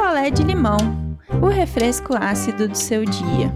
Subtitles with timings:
[0.00, 0.78] picolé de limão,
[1.42, 3.52] o refresco ácido do seu dia.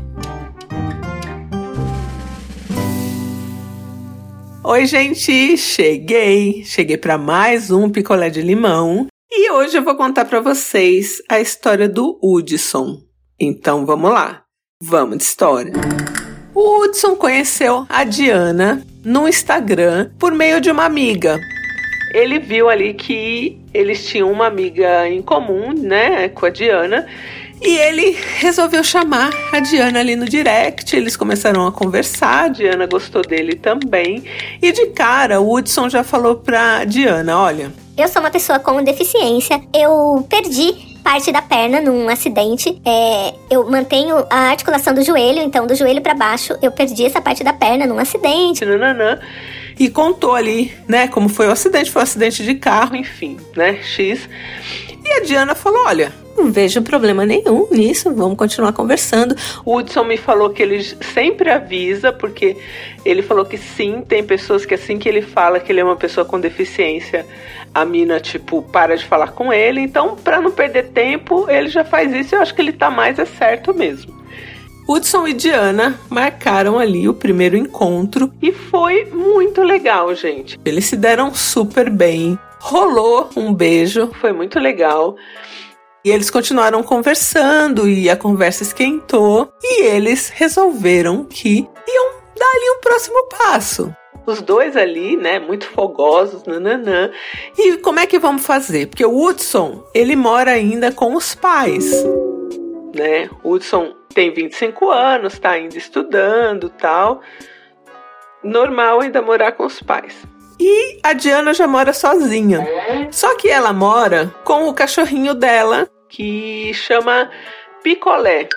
[4.63, 6.63] Oi, gente, cheguei.
[6.63, 11.41] Cheguei para mais um picolé de limão e hoje eu vou contar para vocês a
[11.41, 13.01] história do Hudson.
[13.41, 14.43] Então vamos lá.
[14.83, 15.73] Vamos de história.
[16.55, 21.41] O Hudson conheceu a Diana no Instagram por meio de uma amiga
[22.15, 27.07] ele viu ali que eles tinham uma amiga em comum, né, com a Diana.
[27.61, 30.95] E ele resolveu chamar a Diana ali no direct.
[30.95, 32.45] Eles começaram a conversar.
[32.45, 34.23] A Diana gostou dele também.
[34.63, 38.83] E de cara, o Hudson já falou pra Diana: Olha, eu sou uma pessoa com
[38.83, 39.61] deficiência.
[39.75, 42.81] Eu perdi parte da perna num acidente.
[42.85, 47.21] É, eu mantenho a articulação do joelho, então do joelho para baixo eu perdi essa
[47.21, 48.65] parte da perna num acidente.
[48.65, 49.21] Nananã
[49.79, 53.81] e contou ali, né, como foi o acidente, foi um acidente de carro, enfim, né,
[53.83, 54.29] X.
[55.05, 59.35] E a Diana falou: olha, não vejo problema nenhum nisso, vamos continuar conversando.
[59.65, 62.57] O Hudson me falou que ele sempre avisa, porque
[63.05, 65.97] ele falou que sim, tem pessoas que assim que ele fala que ele é uma
[65.97, 67.27] pessoa com deficiência,
[67.75, 69.81] a mina, tipo, para de falar com ele.
[69.81, 72.35] Então, para não perder tempo, ele já faz isso.
[72.35, 74.15] Eu acho que ele tá mais é certo mesmo.
[74.87, 80.59] Hudson e Diana marcaram ali o primeiro encontro e foi muito legal, gente.
[80.63, 82.39] Eles se deram super bem.
[82.61, 85.17] Rolou um beijo, foi muito legal.
[86.05, 92.71] E eles continuaram conversando e a conversa esquentou e eles resolveram que iam dar ali
[92.77, 93.95] um próximo passo.
[94.27, 97.11] Os dois ali, né, muito fogosos, nananã.
[97.57, 98.87] E como é que vamos fazer?
[98.89, 102.05] Porque o Hudson, ele mora ainda com os pais,
[102.95, 103.31] né?
[103.43, 107.21] O Hudson tem 25 anos, tá ainda estudando tal.
[108.43, 110.15] Normal ainda morar com os pais.
[110.61, 112.67] E a Diana já mora sozinha.
[113.11, 117.29] Só que ela mora com o cachorrinho dela, que chama
[117.83, 118.49] Picolé.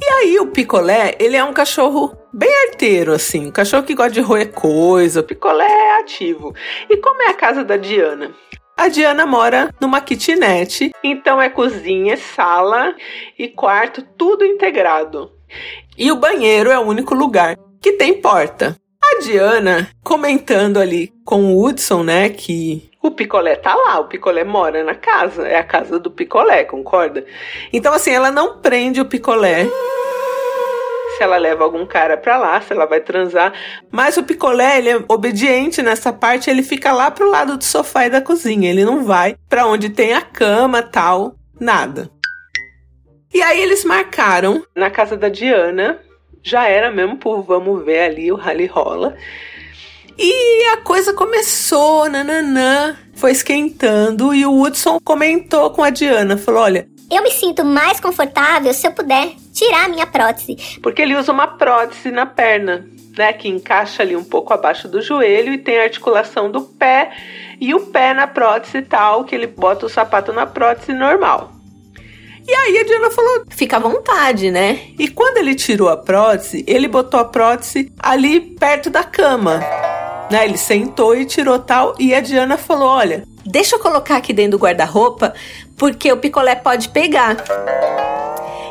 [0.00, 3.46] E aí o Picolé, ele é um cachorro bem arteiro, assim.
[3.46, 5.20] Um cachorro que gosta de roer coisa.
[5.20, 6.52] O Picolé é ativo.
[6.90, 8.32] E como é a casa da Diana?
[8.76, 12.96] A Diana mora numa kitnet, então é cozinha, sala
[13.38, 15.30] e quarto, tudo integrado.
[15.96, 18.76] E o banheiro é o único lugar que tem porta.
[19.00, 24.44] A Diana comentando ali com o Hudson, né, que o picolé tá lá, o picolé
[24.44, 27.24] mora na casa, é a casa do picolé, concorda?
[27.72, 29.66] Então, assim, ela não prende o picolé
[31.16, 33.52] se ela leva algum cara pra lá, se ela vai transar.
[33.90, 38.06] Mas o picolé, ele é obediente nessa parte, ele fica lá pro lado do sofá
[38.06, 38.70] e da cozinha.
[38.70, 42.10] Ele não vai para onde tem a cama, tal, nada.
[43.32, 45.98] E aí eles marcaram na casa da Diana.
[46.42, 49.14] Já era mesmo por vamos ver ali o rally rola.
[50.18, 56.62] E a coisa começou, nananã, foi esquentando e o Hudson comentou com a Diana, falou:
[56.62, 60.56] "Olha, eu me sinto mais confortável se eu puder tirar a minha prótese.
[60.82, 62.86] Porque ele usa uma prótese na perna,
[63.16, 67.12] né, que encaixa ali um pouco abaixo do joelho e tem a articulação do pé
[67.60, 71.52] e o pé na prótese tal, que ele bota o sapato na prótese normal.
[72.48, 74.80] E aí a Diana falou: fica à vontade, né?
[74.98, 79.60] E quando ele tirou a prótese, ele botou a prótese ali perto da cama.
[80.32, 80.46] Né?
[80.46, 81.94] Ele sentou e tirou tal.
[81.98, 85.34] E a Diana falou: olha, deixa eu colocar aqui dentro do guarda-roupa,
[85.76, 87.36] porque o picolé pode pegar.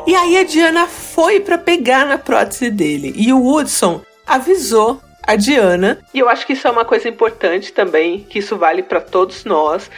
[0.04, 3.14] E aí a Diana foi para pegar na prótese dele.
[3.16, 6.00] E o Hudson avisou a Diana.
[6.12, 9.44] E eu acho que isso é uma coisa importante também, que isso vale para todos
[9.44, 9.88] nós.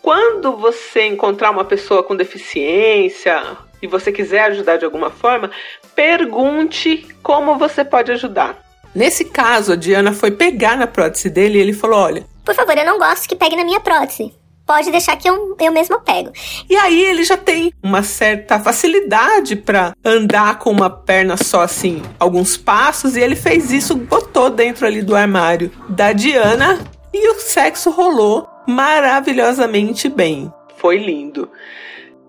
[0.00, 3.42] Quando você encontrar uma pessoa com deficiência
[3.82, 5.50] e você quiser ajudar de alguma forma,
[5.96, 8.67] pergunte como você pode ajudar.
[8.94, 12.76] Nesse caso, a Diana foi pegar na prótese dele e ele falou: Olha, por favor,
[12.76, 14.32] eu não gosto que pegue na minha prótese
[14.68, 16.30] pode deixar que eu, eu mesmo pego.
[16.68, 22.02] E aí ele já tem uma certa facilidade para andar com uma perna só assim,
[22.20, 26.78] alguns passos, e ele fez isso, botou dentro ali do armário da Diana
[27.14, 30.52] e o sexo rolou maravilhosamente bem.
[30.76, 31.50] Foi lindo.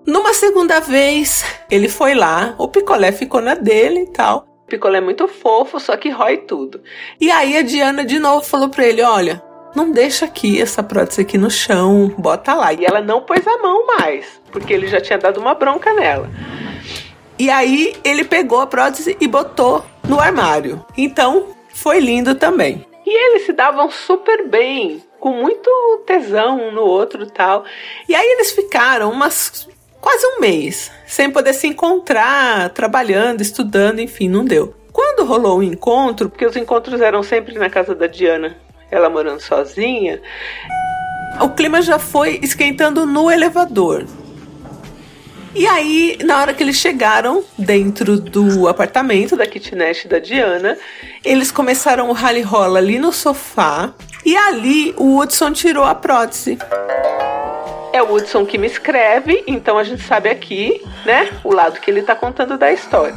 [0.08, 4.48] Numa segunda vez, ele foi lá, o picolé ficou na dele e tal.
[4.70, 6.82] Picolé é muito fofo, só que rói tudo.
[7.20, 9.42] E aí a Diana de novo falou para ele: Olha,
[9.76, 12.74] não deixa aqui essa prótese aqui no chão, bota lá.
[12.74, 16.30] E ela não pôs a mão mais, porque ele já tinha dado uma bronca nela.
[17.38, 20.86] E aí ele pegou a prótese e botou no armário.
[20.98, 22.86] Então foi lindo também.
[23.06, 25.70] E eles se davam super bem, com muito
[26.06, 27.64] tesão um no outro tal.
[28.08, 29.68] E aí eles ficaram umas
[30.02, 34.74] quase um mês sem poder se encontrar, trabalhando, estudando, enfim, não deu.
[34.92, 38.56] Quando rolou o encontro, porque os encontros eram sempre na casa da Diana,
[38.92, 40.22] ela morando sozinha,
[41.40, 44.06] o clima já foi esquentando no elevador.
[45.56, 50.78] E aí, na hora que eles chegaram dentro do apartamento da kitnet da Diana,
[51.26, 53.94] eles começaram o rally rola ali no sofá.
[54.26, 56.60] E ali o Hudson tirou a prótese.
[58.00, 61.92] É o Hudson que me escreve, então a gente sabe aqui, né, o lado que
[61.92, 63.14] ele tá contando da história.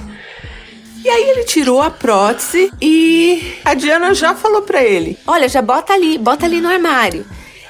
[1.05, 5.63] E aí ele tirou a prótese e a Diana já falou para ele: "Olha, já
[5.63, 7.25] bota ali, bota ali no armário".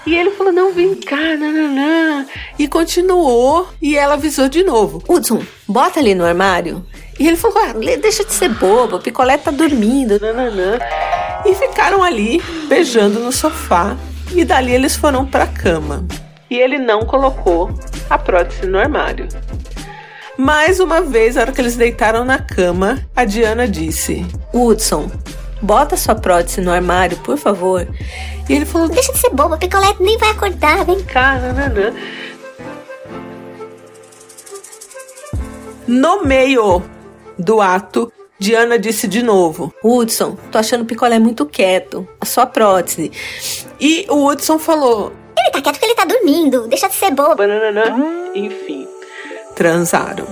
[0.06, 2.24] E ele falou: "Não, vem cá, nananã".
[2.58, 6.82] E continuou e ela avisou de novo: "Hudson, bota ali no armário".
[7.20, 10.18] E ele falou: ah, "Deixa de ser bobo, o picolé tá dormindo".
[10.18, 10.78] Nananã.
[11.44, 13.98] E ficaram ali beijando no sofá
[14.34, 16.06] e dali eles foram para cama.
[16.52, 17.70] E ele não colocou
[18.10, 19.26] a prótese no armário.
[20.36, 25.10] Mais uma vez, na hora que eles deitaram na cama, a Diana disse: Hudson,
[25.62, 27.88] bota sua prótese no armário, por favor.
[28.46, 31.94] E ele falou: Deixa de ser bobo, o picolé nem vai acordar, vem cá, nananã.
[35.86, 36.82] No meio
[37.38, 42.44] do ato, Diana disse de novo: Hudson, tô achando o picolé muito quieto, a sua
[42.44, 43.10] prótese.
[43.80, 47.36] E o Hudson falou: Ele tá quieto porque ele tá dormindo, deixa de ser bobo.
[47.36, 47.96] Bananana.
[48.34, 48.86] Enfim
[49.54, 50.26] transaram.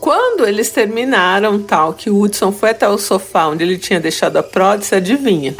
[0.00, 4.36] Quando eles terminaram, tal, que o Hudson foi até o sofá onde ele tinha deixado
[4.36, 5.54] a prótese, adivinha?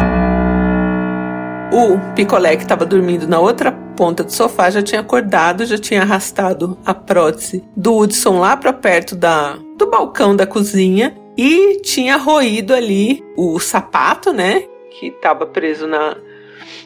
[1.72, 6.02] O picolé que estava dormindo na outra ponta do sofá já tinha acordado, já tinha
[6.02, 12.16] arrastado a prótese do Hudson lá para perto da, do balcão da cozinha e tinha
[12.16, 14.64] roído ali o sapato, né?
[14.98, 16.16] Que estava preso na,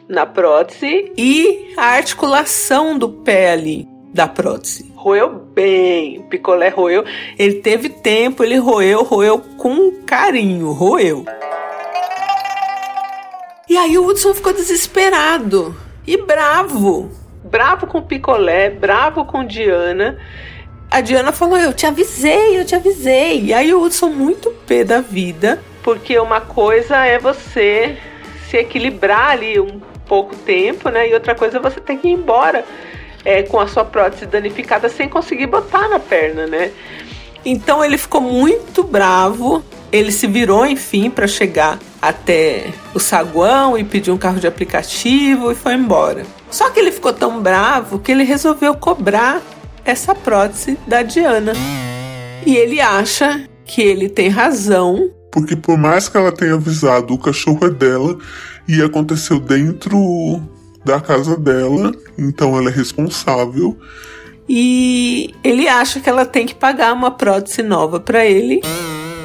[0.06, 4.92] na prótese e a articulação do pé ali da prótese.
[4.94, 7.02] Roeu bem, o picolé roeu.
[7.38, 11.24] Ele teve tempo, ele roeu, roeu com carinho, roeu.
[13.70, 15.74] E aí o Hudson ficou desesperado
[16.06, 17.10] e bravo.
[17.42, 20.18] Bravo com o picolé, bravo com Diana.
[20.92, 23.44] A Diana falou: Eu te avisei, eu te avisei.
[23.44, 27.96] E aí o Hudson, muito pé da vida, porque uma coisa é você
[28.50, 31.08] se equilibrar ali um pouco tempo, né?
[31.08, 32.62] E outra coisa é você ter que ir embora
[33.24, 36.70] é, com a sua prótese danificada sem conseguir botar na perna, né?
[37.42, 39.64] Então ele ficou muito bravo.
[39.90, 45.52] Ele se virou, enfim, para chegar até o saguão e pediu um carro de aplicativo
[45.52, 46.26] e foi embora.
[46.50, 49.40] Só que ele ficou tão bravo que ele resolveu cobrar
[49.84, 51.52] essa prótese da Diana.
[52.44, 55.10] E ele acha que ele tem razão.
[55.30, 58.18] Porque por mais que ela tenha avisado, o cachorro é dela
[58.68, 60.42] e aconteceu dentro
[60.84, 63.78] da casa dela, então ela é responsável.
[64.48, 68.60] E ele acha que ela tem que pagar uma prótese nova para ele.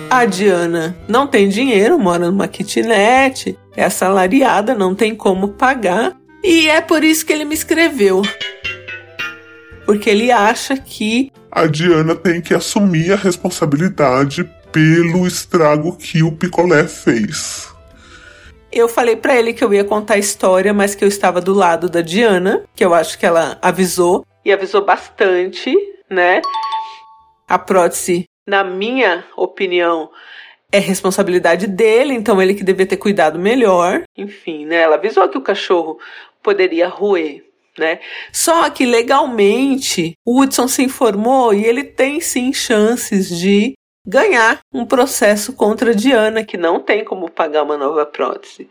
[0.10, 6.15] A Diana não tem dinheiro, mora numa kitnet, é assalariada, não tem como pagar.
[6.44, 8.21] E é por isso que ele me escreveu.
[9.88, 16.34] Porque ele acha que a Diana tem que assumir a responsabilidade pelo estrago que o
[16.34, 17.74] picolé fez.
[18.69, 21.54] Eu falei para ele que eu ia contar a história, mas que eu estava do
[21.54, 25.74] lado da Diana, que eu acho que ela avisou e avisou bastante,
[26.10, 26.42] né?
[27.48, 30.10] A prótese, na minha opinião,
[30.69, 34.04] é responsabilidade dele, então ele que devia ter cuidado melhor.
[34.18, 34.81] Enfim, né?
[34.81, 35.98] Ela avisou que o cachorro
[36.44, 37.47] poderia roer,
[37.77, 38.00] né?
[38.31, 43.74] Só que legalmente o Hudson se informou e ele tem sim chances de
[44.07, 48.69] ganhar um processo contra a Diana, que não tem como pagar uma nova prótese.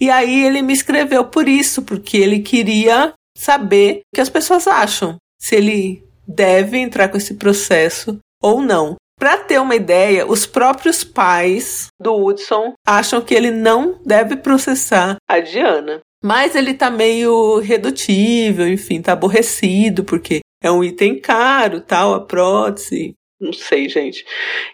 [0.00, 4.66] E aí ele me escreveu por isso, porque ele queria saber o que as pessoas
[4.66, 8.96] acham, se ele deve entrar com esse processo ou não.
[9.18, 15.16] Para ter uma ideia, os próprios pais do Hudson acham que ele não deve processar
[15.28, 16.00] a Diana.
[16.22, 22.20] Mas ele tá meio redutível, enfim, tá aborrecido porque é um item caro, tal, a
[22.20, 23.14] prótese.
[23.40, 24.24] Não sei, gente.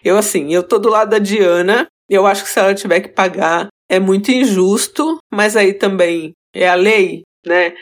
[0.03, 1.87] Eu, assim, eu tô do lado da Diana.
[2.09, 6.67] Eu acho que se ela tiver que pagar, é muito injusto, mas aí também é
[6.67, 7.75] a lei, né?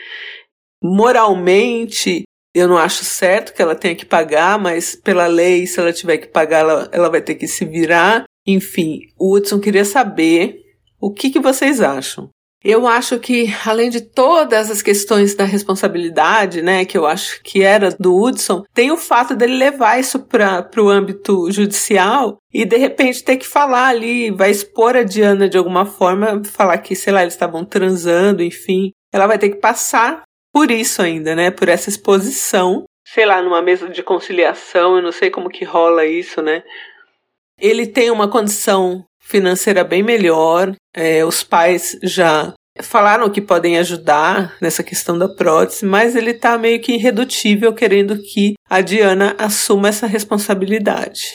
[0.82, 5.92] Moralmente, eu não acho certo que ela tenha que pagar, mas pela lei, se ela
[5.92, 8.24] tiver que pagar, ela, ela vai ter que se virar.
[8.46, 10.60] Enfim, o Hudson queria saber
[11.00, 12.28] o que, que vocês acham.
[12.64, 17.62] Eu acho que, além de todas as questões da responsabilidade, né, que eu acho que
[17.62, 22.78] era do Hudson, tem o fato dele levar isso para o âmbito judicial e de
[22.78, 27.12] repente ter que falar ali, vai expor a Diana de alguma forma, falar que, sei
[27.12, 28.92] lá, eles estavam transando, enfim.
[29.12, 32.84] Ela vai ter que passar por isso ainda, né, por essa exposição.
[33.06, 36.62] Sei lá, numa mesa de conciliação, eu não sei como que rola isso, né?
[37.60, 40.74] Ele tem uma condição financeira bem melhor.
[40.94, 46.58] É, os pais já Falaram que podem ajudar nessa questão da prótese, mas ele tá
[46.58, 51.34] meio que irredutível, querendo que a Diana assuma essa responsabilidade.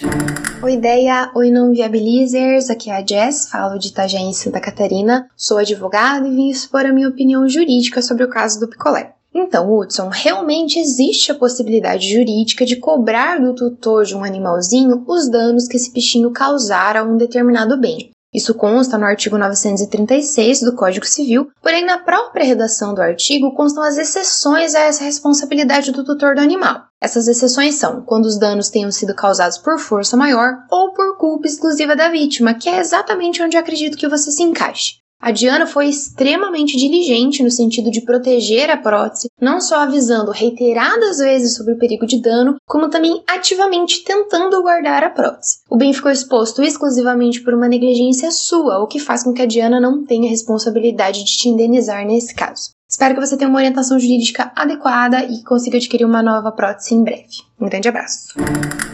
[0.61, 1.31] Oi, ideia!
[1.33, 2.69] Oi, não viabilizers!
[2.69, 5.29] Aqui é a Jess, falo de Itajaí, Santa Catarina.
[5.37, 9.13] Sou advogada e vim expor a minha opinião jurídica sobre o caso do picolé.
[9.33, 15.29] Então, Hudson, realmente existe a possibilidade jurídica de cobrar do tutor de um animalzinho os
[15.29, 18.11] danos que esse bichinho causar a um determinado bem.
[18.31, 23.81] Isso consta no artigo 936 do Código Civil, porém na própria redação do artigo constam
[23.81, 26.83] as exceções a essa responsabilidade do tutor do animal.
[27.01, 31.47] Essas exceções são quando os danos tenham sido causados por força maior ou por culpa
[31.47, 34.99] exclusiva da vítima, que é exatamente onde acredito que você se encaixe.
[35.21, 41.17] A Diana foi extremamente diligente no sentido de proteger a prótese, não só avisando reiteradas
[41.17, 45.57] vezes sobre o perigo de dano, como também ativamente tentando guardar a prótese.
[45.69, 49.45] O bem ficou exposto exclusivamente por uma negligência sua, o que faz com que a
[49.45, 52.71] Diana não tenha responsabilidade de te indenizar nesse caso.
[52.89, 57.03] Espero que você tenha uma orientação jurídica adequada e consiga adquirir uma nova prótese em
[57.03, 57.43] breve.
[57.59, 58.33] Um grande abraço.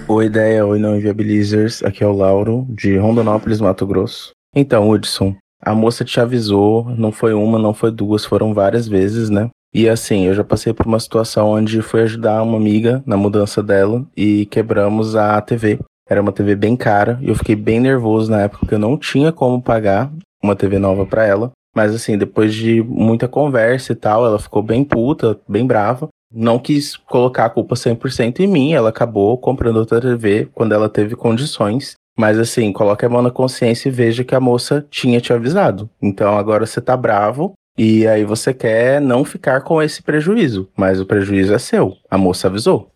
[0.08, 1.84] Oi, ideia, oi, não inviabilizers.
[1.84, 4.32] Aqui é o Lauro, de Rondonópolis, Mato Grosso.
[4.54, 9.30] Então, Hudson, a moça te avisou, não foi uma, não foi duas, foram várias vezes,
[9.30, 9.50] né?
[9.74, 13.62] E assim, eu já passei por uma situação onde fui ajudar uma amiga na mudança
[13.62, 15.80] dela e quebramos a TV.
[16.08, 18.98] Era uma TV bem cara e eu fiquei bem nervoso na época porque eu não
[18.98, 20.10] tinha como pagar
[20.42, 21.52] uma TV nova para ela.
[21.76, 26.08] Mas assim, depois de muita conversa e tal, ela ficou bem puta, bem brava.
[26.34, 30.88] Não quis colocar a culpa 100% em mim, ela acabou comprando outra TV quando ela
[30.88, 31.96] teve condições.
[32.18, 35.90] Mas assim, coloque a mão na consciência e veja que a moça tinha te avisado.
[36.02, 41.02] Então agora você tá bravo e aí você quer não ficar com esse prejuízo, mas
[41.02, 41.98] o prejuízo é seu.
[42.10, 42.90] A moça avisou.